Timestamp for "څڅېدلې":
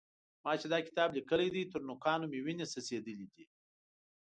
2.71-3.27